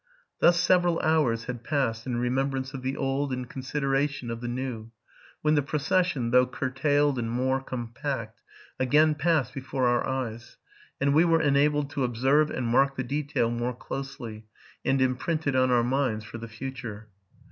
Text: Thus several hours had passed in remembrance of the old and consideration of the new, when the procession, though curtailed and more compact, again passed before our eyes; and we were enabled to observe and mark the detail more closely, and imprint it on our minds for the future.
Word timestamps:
Thus 0.39 0.59
several 0.59 0.99
hours 1.01 1.43
had 1.45 1.63
passed 1.63 2.07
in 2.07 2.17
remembrance 2.17 2.73
of 2.73 2.81
the 2.81 2.97
old 2.97 3.31
and 3.31 3.47
consideration 3.47 4.31
of 4.31 4.41
the 4.41 4.47
new, 4.47 4.89
when 5.43 5.53
the 5.53 5.61
procession, 5.61 6.31
though 6.31 6.47
curtailed 6.47 7.19
and 7.19 7.29
more 7.29 7.61
compact, 7.61 8.41
again 8.79 9.13
passed 9.13 9.53
before 9.53 9.85
our 9.85 10.03
eyes; 10.03 10.57
and 10.99 11.13
we 11.13 11.23
were 11.23 11.39
enabled 11.43 11.91
to 11.91 12.03
observe 12.03 12.49
and 12.49 12.65
mark 12.65 12.95
the 12.95 13.03
detail 13.03 13.51
more 13.51 13.75
closely, 13.75 14.47
and 14.83 14.99
imprint 15.03 15.45
it 15.45 15.55
on 15.55 15.69
our 15.69 15.83
minds 15.83 16.25
for 16.25 16.39
the 16.39 16.47
future. 16.47 17.07